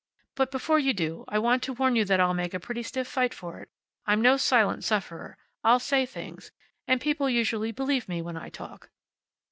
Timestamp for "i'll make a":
2.19-2.59